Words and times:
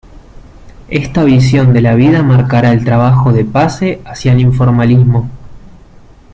Esta 0.89 1.23
visión 1.23 1.73
de 1.73 1.81
la 1.83 1.93
vida 1.93 2.23
marcará 2.23 2.71
el 2.71 2.83
trabajo 2.83 3.31
de 3.31 3.45
Pace 3.45 4.01
hacia 4.03 4.31
el 4.33 4.39
informalismo. 4.39 5.29